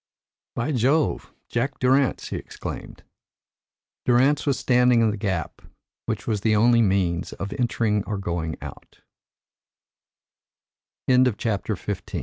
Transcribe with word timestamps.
"By 0.55 0.71
Jove! 0.71 1.31
Jack 1.47 1.77
Durrance," 1.77 2.29
he 2.29 2.37
exclaimed. 2.37 3.03
Durrance 4.05 4.47
was 4.47 4.57
standing 4.57 5.01
in 5.01 5.11
the 5.11 5.15
gap, 5.15 5.61
which 6.07 6.25
was 6.25 6.41
the 6.41 6.55
only 6.55 6.81
means 6.81 7.33
of 7.33 7.53
entering 7.53 8.03
or 8.05 8.17
going 8.17 8.55
o 8.63 8.81